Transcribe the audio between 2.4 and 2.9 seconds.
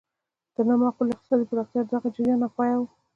ناپایه و.